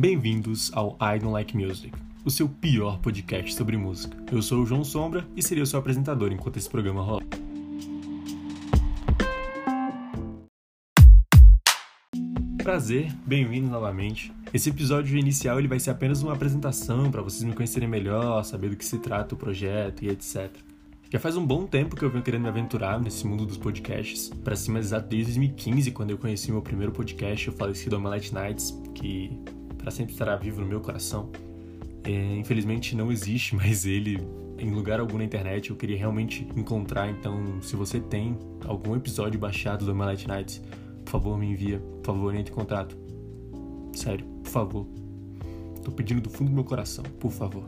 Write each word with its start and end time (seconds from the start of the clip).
Bem-vindos 0.00 0.72
ao 0.72 0.96
I 0.98 1.18
Don't 1.18 1.34
Like 1.34 1.54
Music, 1.54 1.92
o 2.24 2.30
seu 2.30 2.48
pior 2.48 2.98
podcast 3.00 3.52
sobre 3.52 3.76
música. 3.76 4.16
Eu 4.32 4.40
sou 4.40 4.62
o 4.62 4.64
João 4.64 4.82
Sombra 4.82 5.28
e 5.36 5.42
seria 5.42 5.62
o 5.62 5.66
seu 5.66 5.78
apresentador 5.78 6.32
enquanto 6.32 6.56
esse 6.56 6.70
programa 6.70 7.02
rola. 7.02 7.20
Prazer, 12.62 13.14
bem-vindos 13.26 13.68
novamente. 13.70 14.32
Esse 14.54 14.70
episódio 14.70 15.18
inicial 15.18 15.58
ele 15.58 15.68
vai 15.68 15.78
ser 15.78 15.90
apenas 15.90 16.22
uma 16.22 16.32
apresentação 16.32 17.10
para 17.10 17.20
vocês 17.20 17.44
me 17.44 17.52
conhecerem 17.52 17.86
melhor, 17.86 18.42
saber 18.42 18.70
do 18.70 18.76
que 18.76 18.86
se 18.86 18.98
trata 19.00 19.34
o 19.34 19.38
projeto 19.38 20.02
e 20.02 20.08
etc. 20.08 20.50
Já 21.10 21.20
faz 21.20 21.36
um 21.36 21.44
bom 21.44 21.66
tempo 21.66 21.94
que 21.94 22.02
eu 22.02 22.08
venho 22.08 22.24
querendo 22.24 22.44
me 22.44 22.48
aventurar 22.48 22.98
nesse 22.98 23.26
mundo 23.26 23.44
dos 23.44 23.58
podcasts, 23.58 24.30
para 24.30 24.54
mais 24.70 24.86
exato 24.86 25.08
desde 25.08 25.32
2015, 25.32 25.90
quando 25.90 26.10
eu 26.10 26.16
conheci 26.16 26.50
meu 26.50 26.62
primeiro 26.62 26.90
podcast, 26.90 27.50
o 27.50 27.52
falecido 27.52 27.96
Omelette 27.96 28.32
Nights, 28.32 28.80
que 28.94 29.38
para 29.80 29.90
sempre 29.90 30.12
estará 30.12 30.36
vivo 30.36 30.60
no 30.60 30.66
meu 30.66 30.80
coração. 30.80 31.30
É, 32.04 32.36
infelizmente 32.36 32.96
não 32.96 33.10
existe 33.10 33.54
mais 33.56 33.84
ele 33.84 34.18
em 34.58 34.70
lugar 34.70 35.00
algum 35.00 35.18
na 35.18 35.24
internet. 35.24 35.70
Eu 35.70 35.76
queria 35.76 35.96
realmente 35.96 36.46
encontrar, 36.54 37.08
então 37.08 37.60
se 37.62 37.74
você 37.76 37.98
tem 37.98 38.38
algum 38.66 38.94
episódio 38.94 39.38
baixado 39.40 39.84
do 39.84 39.92
Omelette 39.92 40.28
Nights, 40.28 40.62
por 41.04 41.10
favor, 41.10 41.38
me 41.38 41.46
envia. 41.46 41.78
Por 41.78 42.14
favor, 42.14 42.34
entre 42.34 42.52
em 42.52 42.54
contato. 42.54 42.96
Sério, 43.94 44.24
por 44.44 44.50
favor. 44.50 44.86
Tô 45.82 45.90
pedindo 45.90 46.20
do 46.20 46.30
fundo 46.30 46.50
do 46.50 46.54
meu 46.54 46.64
coração, 46.64 47.04
por 47.18 47.30
favor. 47.30 47.64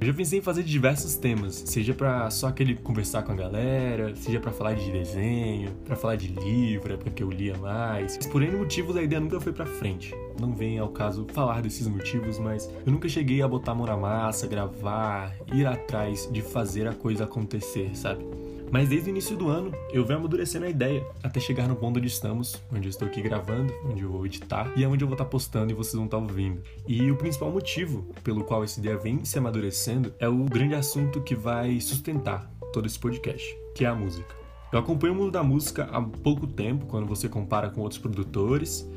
Eu 0.00 0.06
já 0.08 0.14
pensei 0.14 0.38
em 0.38 0.42
fazer 0.42 0.62
diversos 0.62 1.16
temas, 1.16 1.54
seja 1.66 1.94
para 1.94 2.30
só 2.30 2.48
aquele 2.48 2.74
conversar 2.74 3.22
com 3.22 3.32
a 3.32 3.34
galera, 3.34 4.14
seja 4.16 4.40
para 4.40 4.52
falar 4.52 4.74
de 4.74 4.90
desenho, 4.90 5.70
para 5.84 5.96
falar 5.96 6.16
de 6.16 6.28
livro, 6.28 6.92
é 6.92 6.96
porque 6.96 7.22
eu 7.22 7.30
lia 7.30 7.56
mais. 7.58 8.16
Mas 8.16 8.26
por 8.26 8.42
N 8.42 8.56
motivos 8.56 8.96
a 8.96 9.02
ideia 9.02 9.20
nunca 9.20 9.40
foi 9.40 9.52
para 9.52 9.66
frente. 9.66 10.14
Não 10.40 10.52
vem 10.54 10.78
ao 10.78 10.88
caso 10.88 11.26
falar 11.32 11.62
desses 11.62 11.86
motivos, 11.86 12.38
mas 12.38 12.70
eu 12.86 12.92
nunca 12.92 13.08
cheguei 13.08 13.42
a 13.42 13.48
botar 13.48 13.72
a 13.72 13.74
mão 13.74 13.86
na 13.86 13.96
massa, 13.96 14.46
gravar, 14.46 15.34
ir 15.52 15.66
atrás 15.66 16.28
de 16.30 16.42
fazer 16.42 16.86
a 16.86 16.94
coisa 16.94 17.24
acontecer, 17.24 17.90
sabe? 17.94 18.24
Mas 18.72 18.88
desde 18.88 19.10
o 19.10 19.10
início 19.10 19.36
do 19.36 19.50
ano 19.50 19.70
eu 19.92 20.02
venho 20.02 20.18
amadurecendo 20.18 20.64
a 20.64 20.70
ideia 20.70 21.06
até 21.22 21.38
chegar 21.38 21.68
no 21.68 21.76
ponto 21.76 21.98
onde 21.98 22.08
estamos, 22.08 22.58
onde 22.74 22.86
eu 22.86 22.90
estou 22.90 23.06
aqui 23.06 23.20
gravando, 23.20 23.70
onde 23.84 24.02
eu 24.02 24.10
vou 24.10 24.24
editar 24.24 24.72
e 24.74 24.82
é 24.82 24.88
onde 24.88 25.04
eu 25.04 25.08
vou 25.08 25.14
estar 25.14 25.26
postando 25.26 25.70
e 25.70 25.74
vocês 25.74 25.94
vão 25.94 26.06
estar 26.06 26.16
ouvindo. 26.16 26.62
E 26.88 27.10
o 27.10 27.16
principal 27.16 27.52
motivo 27.52 28.06
pelo 28.24 28.44
qual 28.44 28.64
essa 28.64 28.80
ideia 28.80 28.96
vem 28.96 29.26
se 29.26 29.36
amadurecendo 29.36 30.14
é 30.18 30.26
o 30.26 30.44
grande 30.44 30.74
assunto 30.74 31.20
que 31.20 31.34
vai 31.34 31.78
sustentar 31.82 32.50
todo 32.72 32.86
esse 32.86 32.98
podcast, 32.98 33.54
que 33.74 33.84
é 33.84 33.88
a 33.88 33.94
música. 33.94 34.34
Eu 34.72 34.78
acompanho 34.78 35.12
o 35.12 35.16
mundo 35.16 35.30
da 35.30 35.42
música 35.42 35.84
há 35.92 36.00
pouco 36.00 36.46
tempo, 36.46 36.86
quando 36.86 37.06
você 37.06 37.28
compara 37.28 37.68
com 37.68 37.82
outros 37.82 38.00
produtores, 38.00 38.88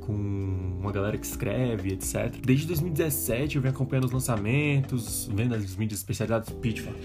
com 0.00 0.12
uma 0.12 0.90
galera 0.90 1.16
que 1.16 1.24
escreve, 1.24 1.92
etc. 1.92 2.34
Desde 2.44 2.66
2017 2.66 3.54
eu 3.54 3.62
venho 3.62 3.72
acompanhando 3.72 4.06
os 4.06 4.12
lançamentos, 4.12 5.30
vendo 5.32 5.54
as 5.54 5.76
mídias 5.76 6.00
especializadas, 6.00 6.50
Pitchfork, 6.50 6.98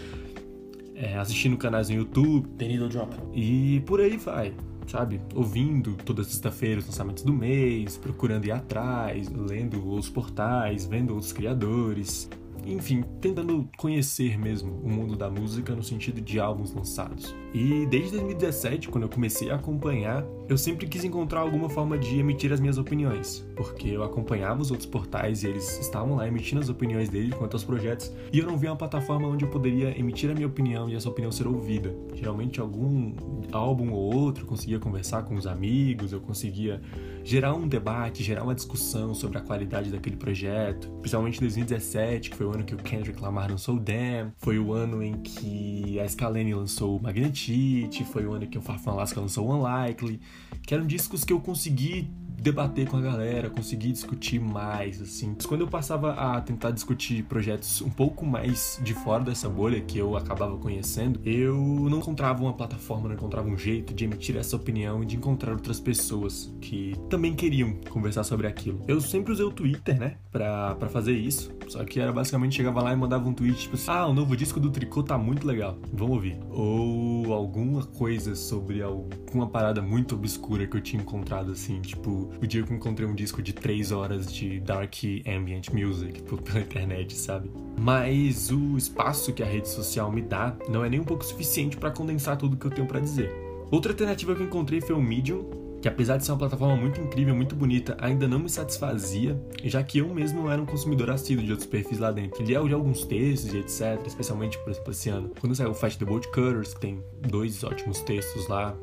é, 0.97 1.15
assistindo 1.17 1.55
canais 1.57 1.89
no 1.89 1.95
YouTube, 1.95 2.47
The 2.57 2.67
Needle 2.67 2.89
Drop. 2.89 3.15
e 3.33 3.81
por 3.85 4.01
aí 4.01 4.17
vai, 4.17 4.53
sabe? 4.87 5.21
Ouvindo 5.35 5.95
toda 6.03 6.23
sexta-feira 6.23 6.79
os 6.79 6.87
lançamentos 6.87 7.23
do 7.23 7.31
mês, 7.31 7.97
procurando 7.97 8.45
ir 8.45 8.51
atrás, 8.51 9.29
lendo 9.29 9.93
os 9.93 10.09
portais, 10.09 10.85
vendo 10.85 11.13
outros 11.13 11.31
criadores, 11.31 12.27
enfim, 12.65 13.03
tentando 13.21 13.69
conhecer 13.77 14.37
mesmo 14.37 14.73
o 14.83 14.89
mundo 14.89 15.15
da 15.15 15.29
música 15.29 15.75
no 15.75 15.83
sentido 15.83 16.19
de 16.19 16.39
álbuns 16.39 16.73
lançados. 16.73 17.33
E 17.53 17.85
desde 17.85 18.11
2017, 18.11 18.89
quando 18.89 19.03
eu 19.03 19.09
comecei 19.09 19.49
a 19.49 19.55
acompanhar, 19.55 20.25
eu 20.49 20.57
sempre 20.57 20.87
quis 20.87 21.03
encontrar 21.03 21.41
alguma 21.41 21.69
forma 21.69 21.97
de 21.97 22.19
emitir 22.19 22.53
as 22.53 22.59
minhas 22.59 22.77
opiniões, 22.77 23.45
porque 23.55 23.89
eu 23.89 24.03
acompanhava 24.03 24.61
os 24.61 24.71
outros 24.71 24.87
portais 24.89 25.43
e 25.43 25.47
eles 25.47 25.77
estavam 25.79 26.15
lá 26.15 26.27
emitindo 26.27 26.61
as 26.61 26.69
opiniões 26.69 27.09
deles 27.09 27.33
quanto 27.33 27.53
aos 27.53 27.65
projetos, 27.65 28.11
e 28.31 28.39
eu 28.39 28.45
não 28.45 28.57
via 28.57 28.71
uma 28.71 28.77
plataforma 28.77 29.27
onde 29.27 29.43
eu 29.43 29.49
poderia 29.49 29.97
emitir 29.99 30.31
a 30.31 30.33
minha 30.33 30.47
opinião 30.47 30.89
e 30.89 30.95
essa 30.95 31.09
opinião 31.09 31.31
ser 31.31 31.47
ouvida. 31.47 31.93
Geralmente 32.13 32.61
algum 32.61 33.13
álbum 33.51 33.91
ou 33.91 34.13
outro 34.13 34.45
conseguia 34.45 34.79
conversar 34.79 35.23
com 35.23 35.35
os 35.35 35.45
amigos, 35.45 36.13
eu 36.13 36.21
conseguia 36.21 36.81
gerar 37.23 37.53
um 37.53 37.67
debate, 37.67 38.23
gerar 38.23 38.43
uma 38.43 38.55
discussão 38.55 39.13
sobre 39.13 39.37
a 39.37 39.41
qualidade 39.41 39.91
daquele 39.91 40.15
projeto, 40.15 40.89
principalmente 41.01 41.37
em 41.37 41.41
2017, 41.41 42.29
que 42.29 42.37
foi 42.37 42.45
o 42.45 42.53
ano 42.53 42.63
que 42.63 42.73
o 42.73 42.77
Kendrick 42.77 43.21
Lamar 43.21 43.51
lançou 43.51 43.75
o 43.75 43.79
Damn, 43.79 44.31
foi 44.37 44.57
o 44.57 44.71
ano 44.71 45.03
em 45.03 45.13
que 45.13 45.99
a 45.99 46.07
Scalene 46.07 46.53
lançou 46.53 46.97
o 46.97 47.03
Magnetite, 47.03 48.05
foi 48.05 48.25
o 48.25 48.31
ano 48.31 48.47
que 48.47 48.57
o 48.57 48.61
Farfan 48.61 48.93
Lasca 48.93 49.19
lançou 49.19 49.45
o 49.45 49.53
Unlikely, 49.53 50.21
que 50.67 50.73
eram 50.73 50.85
discos 50.85 51.23
que 51.23 51.31
eu 51.31 51.39
consegui 51.39 52.11
debater 52.37 52.87
com 52.87 52.97
a 52.97 53.01
galera, 53.01 53.49
conseguir 53.49 53.91
discutir 53.91 54.39
mais, 54.39 55.01
assim. 55.01 55.33
Mas 55.35 55.45
quando 55.45 55.61
eu 55.61 55.67
passava 55.67 56.13
a 56.13 56.39
tentar 56.39 56.71
discutir 56.71 57.23
projetos 57.23 57.81
um 57.81 57.89
pouco 57.89 58.25
mais 58.25 58.79
de 58.83 58.93
fora 58.93 59.23
dessa 59.23 59.49
bolha 59.49 59.81
que 59.81 59.97
eu 59.97 60.15
acabava 60.15 60.57
conhecendo, 60.57 61.19
eu 61.25 61.55
não 61.89 61.97
encontrava 61.97 62.41
uma 62.43 62.53
plataforma, 62.53 63.09
não 63.09 63.15
encontrava 63.15 63.47
um 63.47 63.57
jeito 63.57 63.93
de 63.93 64.05
emitir 64.05 64.37
essa 64.37 64.55
opinião 64.55 65.03
e 65.03 65.05
de 65.05 65.15
encontrar 65.15 65.53
outras 65.53 65.79
pessoas 65.79 66.53
que 66.61 66.93
também 67.09 67.35
queriam 67.35 67.73
conversar 67.89 68.23
sobre 68.23 68.47
aquilo. 68.47 68.81
Eu 68.87 69.01
sempre 69.01 69.33
usei 69.33 69.45
o 69.45 69.51
Twitter, 69.51 69.99
né, 69.99 70.17
pra, 70.31 70.75
pra 70.75 70.89
fazer 70.89 71.13
isso, 71.13 71.51
só 71.67 71.83
que 71.83 71.99
era 71.99 72.11
basicamente 72.11 72.55
chegava 72.55 72.81
lá 72.81 72.93
e 72.93 72.95
mandava 72.95 73.27
um 73.27 73.33
tweet 73.33 73.57
tipo 73.57 73.75
assim, 73.75 73.89
ah, 73.89 74.07
o 74.07 74.13
novo 74.13 74.35
disco 74.37 74.59
do 74.59 74.69
Tricô 74.69 75.01
tá 75.03 75.17
muito 75.17 75.45
legal, 75.45 75.77
vamos 75.91 76.15
ouvir. 76.15 76.37
Ou 76.49 77.33
alguma 77.33 77.83
coisa 77.83 78.35
sobre 78.35 78.81
alguma 78.81 79.47
parada 79.47 79.81
muito 79.81 80.15
obscura 80.15 80.67
que 80.67 80.77
eu 80.77 80.81
tinha 80.81 81.01
encontrado, 81.01 81.51
assim, 81.51 81.81
tipo, 81.81 82.26
o 82.41 82.47
dia 82.47 82.63
que 82.63 82.71
eu 82.71 82.75
encontrei 82.75 83.07
um 83.07 83.15
disco 83.15 83.41
de 83.41 83.53
3 83.53 83.91
horas 83.91 84.31
de 84.31 84.59
dark 84.59 84.93
ambient 85.27 85.69
music 85.71 86.21
pela 86.43 86.59
internet, 86.59 87.15
sabe? 87.15 87.51
Mas 87.77 88.51
o 88.51 88.77
espaço 88.77 89.33
que 89.33 89.43
a 89.43 89.45
rede 89.45 89.69
social 89.69 90.11
me 90.11 90.21
dá 90.21 90.55
não 90.69 90.83
é 90.83 90.89
nem 90.89 90.99
um 90.99 91.03
pouco 91.03 91.25
suficiente 91.25 91.77
para 91.77 91.91
condensar 91.91 92.37
tudo 92.37 92.57
que 92.57 92.65
eu 92.65 92.71
tenho 92.71 92.87
para 92.87 92.99
dizer. 92.99 93.31
Outra 93.69 93.91
alternativa 93.91 94.33
que 94.33 94.41
eu 94.41 94.47
encontrei 94.47 94.79
foi 94.79 94.95
o 94.95 95.01
Medium, 95.01 95.45
que 95.81 95.87
apesar 95.87 96.17
de 96.17 96.25
ser 96.25 96.31
uma 96.31 96.37
plataforma 96.37 96.75
muito 96.75 96.99
incrível, 96.99 97.35
muito 97.35 97.55
bonita, 97.55 97.95
ainda 97.99 98.27
não 98.27 98.39
me 98.39 98.49
satisfazia, 98.49 99.39
já 99.63 99.83
que 99.83 99.99
eu 99.99 100.13
mesmo 100.13 100.49
era 100.49 100.61
um 100.61 100.65
consumidor 100.65 101.09
assíduo 101.09 101.43
de 101.43 101.51
outros 101.51 101.67
perfis 101.67 101.99
lá 101.99 102.11
dentro. 102.11 102.41
Li 102.41 102.47
de 102.47 102.55
alguns 102.55 103.03
textos 103.03 103.53
e 103.53 103.57
etc, 103.57 104.05
especialmente, 104.05 104.57
por 104.59 104.71
exemplo, 104.71 104.91
esse 104.91 105.09
ano. 105.09 105.31
Quando 105.39 105.55
saiu 105.55 105.71
o 105.71 105.73
Fight 105.73 105.97
the 105.97 106.05
Boat 106.05 106.27
Cutters, 106.29 106.73
que 106.73 106.79
tem 106.79 107.03
dois 107.21 107.63
ótimos 107.63 108.01
textos 108.01 108.47
lá, 108.47 108.75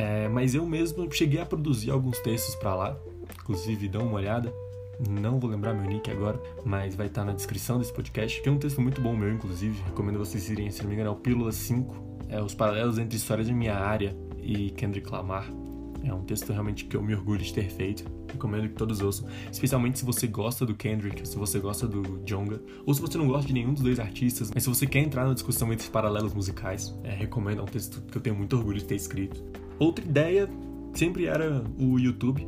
é, 0.00 0.28
mas 0.28 0.54
eu 0.54 0.64
mesmo 0.64 1.12
cheguei 1.12 1.40
a 1.40 1.44
produzir 1.44 1.90
alguns 1.90 2.18
textos 2.20 2.54
para 2.54 2.74
lá, 2.74 2.98
inclusive 3.42 3.86
dão 3.86 4.06
uma 4.06 4.14
olhada. 4.14 4.50
Não 5.10 5.38
vou 5.38 5.50
lembrar 5.50 5.74
meu 5.74 5.84
nick 5.84 6.10
agora, 6.10 6.40
mas 6.64 6.94
vai 6.94 7.06
estar 7.06 7.22
na 7.22 7.32
descrição 7.32 7.78
desse 7.78 7.92
podcast. 7.92 8.42
Tem 8.42 8.50
um 8.50 8.58
texto 8.58 8.80
muito 8.80 8.98
bom 8.98 9.14
meu, 9.14 9.30
inclusive. 9.30 9.78
Recomendo 9.84 10.18
vocês 10.18 10.48
irem, 10.48 10.70
se 10.70 10.82
não 10.82 10.88
me 10.88 10.94
engano, 10.94 11.10
é 11.10 11.12
o 11.12 11.16
Pílula 11.16 11.52
5. 11.52 12.10
É 12.30 12.40
os 12.40 12.54
paralelos 12.54 12.98
entre 12.98 13.16
histórias 13.16 13.46
de 13.46 13.52
minha 13.52 13.74
área 13.74 14.16
e 14.38 14.70
Kendrick 14.70 15.10
Lamar. 15.10 15.50
É 16.02 16.14
um 16.14 16.22
texto 16.22 16.50
realmente 16.50 16.86
que 16.86 16.96
eu 16.96 17.02
me 17.02 17.14
orgulho 17.14 17.42
de 17.42 17.52
ter 17.52 17.68
feito. 17.68 18.04
Recomendo 18.32 18.68
que 18.68 18.74
todos 18.74 19.02
ouçam. 19.02 19.28
Especialmente 19.52 19.98
se 19.98 20.04
você 20.04 20.26
gosta 20.26 20.64
do 20.64 20.74
Kendrick, 20.74 21.28
se 21.28 21.36
você 21.36 21.58
gosta 21.58 21.86
do 21.86 22.22
Jonga, 22.24 22.58
ou 22.86 22.94
se 22.94 23.02
você 23.02 23.18
não 23.18 23.26
gosta 23.26 23.46
de 23.46 23.52
nenhum 23.52 23.74
dos 23.74 23.82
dois 23.82 23.98
artistas, 24.00 24.50
mas 24.54 24.62
se 24.62 24.68
você 24.68 24.86
quer 24.86 25.00
entrar 25.00 25.26
na 25.26 25.34
discussão 25.34 25.70
entre 25.72 25.90
paralelos 25.90 26.32
musicais, 26.32 26.94
é, 27.04 27.14
recomendo. 27.14 27.58
É 27.58 27.62
um 27.62 27.66
texto 27.66 28.00
que 28.00 28.16
eu 28.16 28.22
tenho 28.22 28.36
muito 28.36 28.56
orgulho 28.56 28.78
de 28.78 28.84
ter 28.86 28.94
escrito. 28.94 29.44
Outra 29.80 30.04
ideia 30.04 30.46
sempre 30.92 31.24
era 31.24 31.64
o 31.78 31.98
YouTube, 31.98 32.46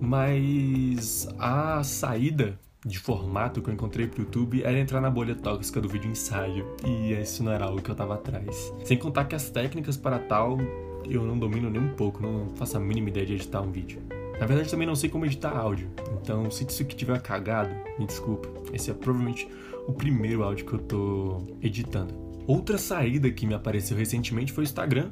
mas 0.00 1.28
a 1.36 1.82
saída 1.82 2.56
de 2.86 3.00
formato 3.00 3.60
que 3.60 3.68
eu 3.68 3.74
encontrei 3.74 4.06
pro 4.06 4.22
YouTube 4.22 4.62
era 4.62 4.78
entrar 4.78 5.00
na 5.00 5.10
bolha 5.10 5.34
tóxica 5.34 5.80
do 5.80 5.88
vídeo 5.88 6.08
ensaio, 6.08 6.64
e 6.86 7.12
isso 7.14 7.42
não 7.42 7.50
era 7.50 7.64
algo 7.64 7.82
que 7.82 7.90
eu 7.90 7.96
tava 7.96 8.14
atrás. 8.14 8.72
Sem 8.84 8.96
contar 8.96 9.24
que 9.24 9.34
as 9.34 9.50
técnicas 9.50 9.96
para 9.96 10.20
tal 10.20 10.56
eu 11.04 11.24
não 11.24 11.36
domino 11.36 11.68
nem 11.68 11.82
um 11.82 11.94
pouco, 11.94 12.22
não 12.22 12.50
faço 12.54 12.76
a 12.76 12.80
mínima 12.80 13.08
ideia 13.08 13.26
de 13.26 13.34
editar 13.34 13.60
um 13.60 13.72
vídeo. 13.72 14.00
Na 14.38 14.46
verdade, 14.46 14.70
também 14.70 14.86
não 14.86 14.94
sei 14.94 15.10
como 15.10 15.26
editar 15.26 15.58
áudio, 15.58 15.90
então 16.22 16.48
se 16.48 16.64
isso 16.64 16.84
aqui 16.84 16.94
tiver 16.94 17.20
cagado, 17.20 17.74
me 17.98 18.06
desculpa. 18.06 18.48
Esse 18.72 18.92
é 18.92 18.94
provavelmente 18.94 19.48
o 19.88 19.92
primeiro 19.92 20.44
áudio 20.44 20.64
que 20.64 20.74
eu 20.74 20.78
tô 20.78 21.42
editando. 21.60 22.14
Outra 22.46 22.78
saída 22.78 23.28
que 23.32 23.44
me 23.48 23.54
apareceu 23.54 23.96
recentemente 23.96 24.52
foi 24.52 24.62
o 24.62 24.66
Instagram, 24.66 25.10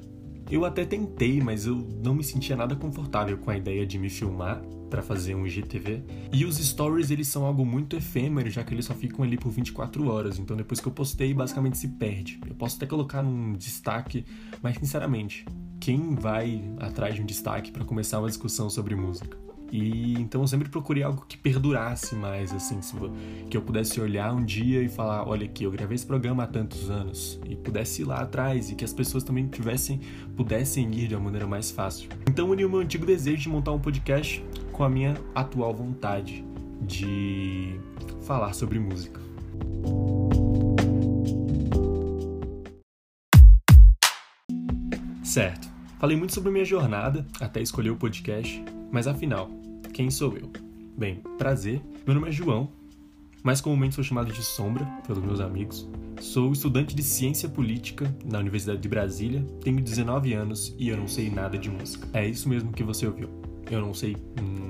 eu 0.51 0.65
até 0.65 0.85
tentei, 0.85 1.41
mas 1.41 1.67
eu 1.67 1.77
não 2.03 2.15
me 2.15 2.25
sentia 2.25 2.57
nada 2.57 2.77
confortável 2.77 3.37
com 3.39 3.51
a 3.51 3.57
ideia 3.57 3.87
de 3.87 3.99
me 3.99 4.09
filmar 4.09 4.63
para 4.89 5.03
fazer 5.03 5.35
um 5.35 5.47
IGTV. 5.47 6.03
E 6.33 6.45
os 6.45 6.57
stories 6.57 7.11
eles 7.11 7.29
são 7.29 7.45
algo 7.45 7.65
muito 7.65 7.97
efêmero, 7.97 8.49
já 8.51 8.63
que 8.63 8.73
eles 8.73 8.85
só 8.85 8.95
ficam 8.95 9.25
ali 9.25 9.37
por 9.37 9.51
24 9.51 10.09
horas. 10.09 10.39
Então 10.39 10.57
depois 10.57 10.81
que 10.81 10.87
eu 10.87 10.93
postei, 10.93 11.35
basicamente 11.35 11.77
se 11.77 11.89
perde. 11.89 12.41
Eu 12.49 12.55
posso 12.55 12.77
até 12.77 12.87
colocar 12.87 13.23
num 13.23 13.55
destaque, 13.55 14.25
mas 14.63 14.77
sinceramente, 14.77 15.45
quem 15.81 16.15
vai 16.15 16.63
atrás 16.79 17.15
de 17.15 17.23
um 17.23 17.27
destaque 17.27 17.73
para 17.73 17.85
começar 17.85 18.19
uma 18.19 18.29
discussão 18.29 18.71
sobre 18.71 18.95
música? 18.95 19.37
E 19.71 20.15
então 20.21 20.41
eu 20.41 20.47
sempre 20.47 20.69
procurei 20.69 21.03
algo 21.03 21.25
que 21.27 21.37
perdurasse 21.37 22.15
mais, 22.15 22.53
assim, 22.53 22.81
que 23.51 23.57
eu 23.57 23.63
pudesse 23.63 24.01
olhar 24.01 24.33
um 24.33 24.45
dia 24.45 24.83
e 24.83 24.89
falar, 24.89 25.29
olha 25.29 25.45
aqui, 25.45 25.65
eu 25.65 25.71
gravei 25.71 25.97
esse 25.97 26.07
programa 26.07 26.45
há 26.45 26.47
tantos 26.47 26.89
anos 26.91 27.41
e 27.49 27.57
pudesse 27.57 28.03
ir 28.03 28.05
lá 28.05 28.21
atrás 28.21 28.71
e 28.71 28.75
que 28.75 28.85
as 28.85 28.93
pessoas 28.93 29.25
também 29.25 29.47
tivessem, 29.49 30.01
pudessem 30.37 30.93
ir 30.95 31.09
de 31.09 31.15
uma 31.15 31.25
maneira 31.25 31.47
mais 31.47 31.71
fácil. 31.71 32.09
Então 32.29 32.51
uni 32.51 32.65
o 32.65 32.71
meu 32.71 32.81
antigo 32.81 33.05
desejo 33.05 33.43
de 33.43 33.49
montar 33.49 33.73
um 33.73 33.79
podcast 33.79 34.45
com 34.73 34.85
a 34.85 34.89
minha 34.89 35.15
atual 35.35 35.75
vontade 35.75 36.45
de 36.81 37.81
falar 38.23 38.53
sobre 38.53 38.79
música. 38.79 39.21
Certo, 45.23 45.69
falei 45.99 46.17
muito 46.17 46.33
sobre 46.33 46.51
minha 46.51 46.65
jornada 46.65 47.27
até 47.41 47.61
escolher 47.61 47.91
o 47.91 47.97
podcast, 47.97 48.65
mas 48.91 49.07
afinal, 49.07 49.51
quem 49.93 50.11
sou 50.11 50.37
eu? 50.37 50.51
Bem, 50.97 51.23
prazer, 51.37 51.83
meu 52.07 52.15
nome 52.15 52.29
é 52.29 52.33
João, 52.33 52.69
mais 53.43 53.61
comumente 53.61 53.95
sou 53.95 54.03
chamado 54.03 54.33
de 54.33 54.43
Sombra 54.43 54.85
pelos 55.07 55.23
meus 55.23 55.41
amigos. 55.41 55.89
Sou 56.21 56.53
estudante 56.53 56.97
de 56.97 57.03
Ciência 57.03 57.49
Política 57.49 58.15
na 58.25 58.39
Universidade 58.39 58.81
de 58.81 58.89
Brasília, 58.89 59.47
tenho 59.63 59.81
19 59.81 60.33
anos 60.33 60.75
e 60.79 60.89
eu 60.89 60.97
não 60.97 61.07
sei 61.07 61.31
nada 61.31 61.59
de 61.59 61.71
música. 61.71 62.09
É 62.13 62.27
isso 62.27 62.49
mesmo 62.49 62.73
que 62.73 62.83
você 62.83 63.07
ouviu. 63.07 63.29
Eu 63.71 63.81
não 63.81 63.93
sei 63.93 64.17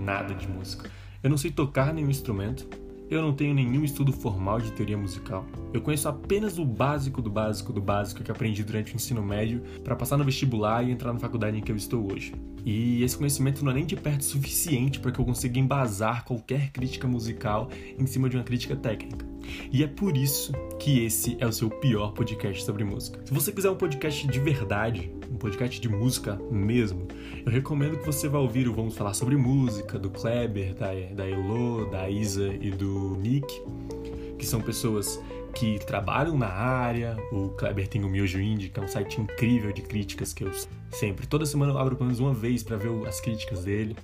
nada 0.04 0.34
de 0.34 0.48
música. 0.48 0.90
Eu 1.22 1.30
não 1.30 1.38
sei 1.38 1.50
tocar 1.50 1.94
nenhum 1.94 2.10
instrumento, 2.10 2.68
eu 3.10 3.22
não 3.22 3.32
tenho 3.32 3.54
nenhum 3.54 3.84
estudo 3.84 4.12
formal 4.12 4.60
de 4.60 4.72
teoria 4.72 4.98
musical. 4.98 5.46
Eu 5.72 5.80
conheço 5.80 6.08
apenas 6.08 6.58
o 6.58 6.64
básico 6.64 7.22
do 7.22 7.30
básico 7.30 7.72
do 7.72 7.80
básico 7.80 8.22
que 8.22 8.30
aprendi 8.30 8.64
durante 8.64 8.92
o 8.92 8.96
ensino 8.96 9.22
médio 9.22 9.62
para 9.84 9.94
passar 9.94 10.16
no 10.16 10.24
vestibular 10.24 10.82
e 10.82 10.90
entrar 10.90 11.12
na 11.12 11.18
faculdade 11.18 11.56
em 11.56 11.60
que 11.60 11.70
eu 11.70 11.76
estou 11.76 12.12
hoje. 12.12 12.32
E 12.64 13.04
esse 13.04 13.16
conhecimento 13.16 13.64
não 13.64 13.70
é 13.70 13.74
nem 13.74 13.86
de 13.86 13.94
perto 13.94 14.24
suficiente 14.24 14.98
para 14.98 15.12
que 15.12 15.20
eu 15.20 15.24
consiga 15.24 15.56
embasar 15.60 16.24
qualquer 16.24 16.72
crítica 16.72 17.06
musical 17.06 17.70
em 17.96 18.06
cima 18.06 18.28
de 18.28 18.36
uma 18.36 18.42
crítica 18.42 18.74
técnica. 18.74 19.24
E 19.72 19.84
é 19.84 19.86
por 19.86 20.16
isso 20.16 20.52
que 20.80 21.04
esse 21.04 21.36
é 21.38 21.46
o 21.46 21.52
seu 21.52 21.70
pior 21.70 22.12
podcast 22.12 22.64
sobre 22.64 22.82
música. 22.82 23.20
Se 23.24 23.32
você 23.32 23.52
quiser 23.52 23.70
um 23.70 23.76
podcast 23.76 24.26
de 24.26 24.40
verdade, 24.40 25.12
um 25.30 25.36
podcast 25.36 25.80
de 25.80 25.88
música 25.88 26.38
mesmo, 26.50 27.06
eu 27.44 27.52
recomendo 27.52 27.98
que 27.98 28.06
você 28.06 28.28
vá 28.28 28.38
ouvir 28.38 28.68
o 28.68 28.74
Vamos 28.74 28.96
Falar 28.96 29.14
Sobre 29.14 29.36
Música, 29.36 29.98
do 29.98 30.10
Kleber, 30.10 30.74
da, 30.74 30.88
da 31.14 31.28
Elo, 31.28 31.90
da 31.90 32.08
Isa 32.08 32.48
e 32.60 32.70
do 32.70 33.16
Nick, 33.16 33.62
que 34.38 34.46
são 34.46 34.60
pessoas 34.60 35.20
que 35.54 35.78
trabalham 35.86 36.36
na 36.36 36.48
área. 36.48 37.16
O 37.32 37.48
Kleber 37.50 37.88
tem 37.88 38.04
o 38.04 38.08
Miojo 38.08 38.40
Indie, 38.40 38.68
que 38.68 38.78
é 38.78 38.82
um 38.82 38.88
site 38.88 39.20
incrível 39.20 39.72
de 39.72 39.82
críticas 39.82 40.32
que 40.32 40.44
eu 40.44 40.50
sempre, 40.90 41.26
toda 41.26 41.46
semana 41.46 41.72
eu 41.72 41.78
abro 41.78 41.96
pelo 41.96 42.06
menos 42.06 42.20
uma 42.20 42.34
vez 42.34 42.62
para 42.62 42.76
ver 42.76 42.90
as 43.06 43.20
críticas 43.20 43.64
dele. 43.64 43.96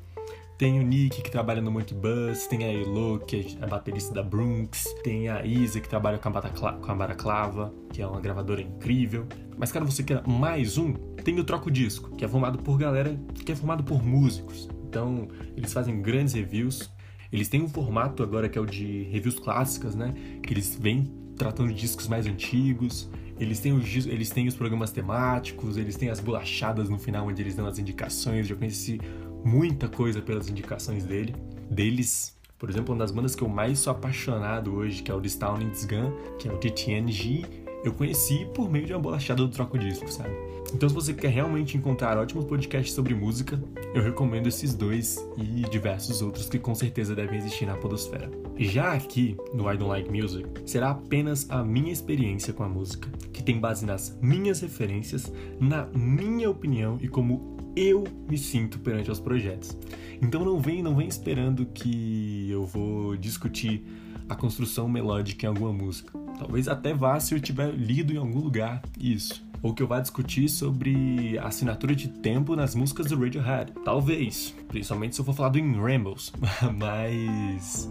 Tem 0.59 0.79
o 0.79 0.83
Nick, 0.83 1.23
que 1.23 1.31
trabalha 1.31 1.61
no 1.61 1.71
Monkey 1.71 1.95
Bus, 1.95 2.47
tem 2.47 2.65
a 2.65 2.73
Elo, 2.73 3.19
que 3.21 3.57
é 3.61 3.65
a 3.65 3.67
baterista 3.67 4.15
da 4.15 4.23
Brunx, 4.23 4.85
tem 5.03 5.29
a 5.29 5.45
Isa, 5.45 5.81
que 5.81 5.89
trabalha 5.89 6.19
com 6.19 6.29
a, 6.29 6.73
com 6.75 6.93
a 6.93 6.95
Baraclava, 6.95 7.75
que 7.93 8.01
é 8.01 8.07
uma 8.07 8.21
gravadora 8.21 8.61
incrível. 8.61 9.27
Mas 9.57 9.73
caso 9.73 9.87
você 9.87 10.03
queira 10.03 10.23
mais 10.27 10.79
um, 10.79 10.93
tem 11.25 11.39
o 11.39 11.45
Troco 11.45 11.71
Disco, 11.71 12.15
que 12.17 12.25
é 12.25 12.29
formado 12.29 12.59
por 12.59 12.79
galera, 12.79 13.19
que 13.35 13.51
é 13.51 13.57
formado 13.57 13.83
por 13.83 14.05
músicos. 14.05 14.69
Então, 14.89 15.27
eles 15.57 15.73
fazem 15.73 16.01
grandes 16.03 16.35
reviews. 16.35 16.91
Eles 17.33 17.49
têm 17.49 17.63
um 17.63 17.69
formato 17.69 18.23
agora 18.23 18.49
que 18.49 18.59
é 18.59 18.61
o 18.61 18.67
de 18.67 19.05
reviews 19.05 19.39
clássicas, 19.39 19.95
né? 19.95 20.13
Que 20.43 20.53
eles 20.53 20.77
vêm 20.79 21.11
tratando 21.37 21.69
de 21.73 21.81
discos 21.81 22.07
mais 22.07 22.27
antigos. 22.27 23.11
Eles 23.41 23.59
têm, 23.59 23.73
os, 23.73 24.07
eles 24.07 24.31
têm 24.31 24.47
os 24.47 24.55
programas 24.55 24.93
temáticos, 24.93 25.77
eles 25.77 25.97
têm 25.97 26.11
as 26.11 26.21
bolachadas 26.21 26.89
no 26.89 26.99
final 26.99 27.27
onde 27.27 27.41
eles 27.41 27.57
dão 27.57 27.67
as 27.67 27.79
indicações. 27.79 28.47
Já 28.47 28.55
conheci 28.55 29.01
muita 29.45 29.89
coisa 29.89 30.21
pelas 30.21 30.49
indicações 30.49 31.05
dele, 31.05 31.35
deles. 31.71 32.37
Por 32.59 32.71
exemplo, 32.71 32.95
uma 32.95 33.01
das 33.01 33.11
bandas 33.11 33.35
que 33.35 33.43
eu 33.43 33.49
mais 33.49 33.81
sou 33.81 33.91
apaixonado 33.91 34.75
hoje, 34.75 35.03
que 35.03 35.11
é 35.11 35.15
o 35.15 35.25
Stowning 35.25 35.73
Gun, 35.89 36.37
que 36.39 36.49
é 36.49 36.53
o 36.53 36.59
TTNG, 36.59 37.63
eu 37.85 37.93
conheci 37.93 38.47
por 38.55 38.71
meio 38.71 38.87
de 38.87 38.93
uma 38.93 39.01
bolachada 39.01 39.43
do 39.43 39.49
Troco 39.49 39.77
Disco, 39.77 40.11
sabe? 40.11 40.31
Então, 40.73 40.89
se 40.89 40.95
você 40.95 41.13
quer 41.13 41.29
realmente 41.29 41.77
encontrar 41.77 42.17
ótimos 42.17 42.45
podcasts 42.45 42.95
sobre 42.95 43.15
música, 43.15 43.61
eu 43.93 44.03
recomendo 44.03 44.47
esses 44.47 44.73
dois 44.75 45.19
e 45.37 45.69
diversos 45.69 46.23
outros 46.23 46.49
que 46.49 46.59
com 46.59 46.75
certeza 46.75 47.15
devem 47.15 47.39
existir 47.39 47.67
na 47.67 47.77
Podosfera. 47.77 48.31
Já 48.57 48.93
aqui, 48.93 49.37
no 49.53 49.71
I 49.71 49.77
Don't 49.77 49.91
Like 49.91 50.11
Music, 50.11 50.49
será 50.65 50.91
apenas 50.91 51.51
a 51.51 51.63
minha 51.65 51.93
experiência 51.93 52.53
com 52.53 52.63
a 52.63 52.69
música, 52.69 53.11
que 53.33 53.43
tem 53.43 53.59
base 53.59 53.85
nas 53.85 54.17
minhas 54.23 54.61
referências, 54.61 55.33
na 55.61 55.87
minha 55.87 56.49
opinião 56.49 56.99
e 57.03 57.09
como 57.09 57.57
eu 57.77 58.05
me 58.29 58.39
sinto 58.39 58.79
perante 58.79 59.11
os 59.11 59.21
projetos. 59.21 59.77
Então 60.21 60.45
não 60.45 60.61
vem, 60.61 60.83
não 60.83 60.95
vem 60.95 61.09
esperando 61.09 61.67
que 61.67 62.49
eu 62.51 62.65
vou 62.65 63.17
discutir 63.17 63.85
a 64.29 64.35
construção 64.35 64.89
melódica 64.89 65.47
em 65.47 65.49
alguma 65.49 65.73
música. 65.73 66.17
Talvez 66.39 66.69
até 66.69 66.95
vá 66.95 67.19
se 67.21 67.35
eu 67.35 67.41
tiver 67.41 67.73
lido 67.73 68.13
em 68.13 68.17
algum 68.17 68.41
lugar 68.41 68.83
isso. 68.99 69.45
Ou 69.63 69.73
que 69.73 69.83
eu 69.83 69.87
vá 69.87 70.01
discutir 70.01 70.49
sobre 70.49 71.39
a 71.39 71.47
assinatura 71.47 71.95
de 71.95 72.09
tempo 72.09 72.57
nas 72.57 72.75
músicas 72.75 73.07
do 73.07 73.19
Radiohead. 73.19 73.73
Talvez, 73.85 74.55
principalmente 74.69 75.15
se 75.15 75.21
eu 75.21 75.25
for 75.25 75.35
falar 75.35 75.51
do 75.51 75.59
In 75.59 75.75
Rambles. 75.75 76.33
Mas 76.77 77.89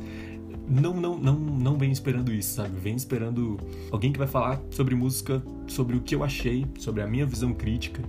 não, 0.68 0.94
não, 0.94 1.18
não, 1.18 1.36
não 1.36 1.78
vem 1.78 1.92
esperando 1.92 2.32
isso, 2.34 2.56
sabe? 2.56 2.78
Vem 2.78 2.96
esperando 2.96 3.58
alguém 3.90 4.12
que 4.12 4.20
vai 4.20 4.28
falar 4.28 4.62
sobre 4.70 4.96
música, 4.96 5.42
sobre 5.68 5.96
o 5.96 6.02
que 6.02 6.14
eu 6.14 6.24
achei, 6.24 6.66
sobre 6.78 7.02
a 7.02 7.08
minha 7.08 7.26
visão 7.26 7.54
crítica 7.54 8.02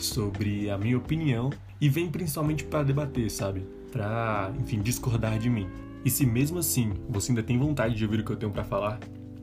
sobre 0.00 0.70
a 0.70 0.78
minha 0.78 0.96
opinião 0.96 1.50
e 1.80 1.88
vem 1.88 2.08
principalmente 2.08 2.64
para 2.64 2.82
debater, 2.82 3.30
sabe? 3.30 3.66
Para, 3.92 4.52
enfim, 4.60 4.80
discordar 4.80 5.38
de 5.38 5.48
mim. 5.48 5.68
E 6.04 6.10
se 6.10 6.24
mesmo 6.24 6.58
assim 6.58 6.92
você 7.08 7.32
ainda 7.32 7.42
tem 7.42 7.58
vontade 7.58 7.94
de 7.94 8.04
ouvir 8.04 8.20
o 8.20 8.24
que 8.24 8.32
eu 8.32 8.36
tenho 8.36 8.52
para 8.52 8.64
falar, 8.64 8.98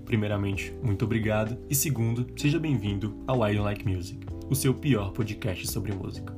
primeiramente, 0.06 0.74
muito 0.84 1.06
obrigado 1.06 1.58
e 1.70 1.76
segundo, 1.76 2.28
seja 2.38 2.60
bem-vindo 2.60 3.18
ao 3.28 3.48
I 3.48 3.54
Don't 3.54 3.64
Like 3.64 3.88
Music, 3.88 4.26
o 4.50 4.56
seu 4.56 4.74
pior 4.74 5.12
podcast 5.12 5.68
sobre 5.68 5.94
música. 5.94 6.36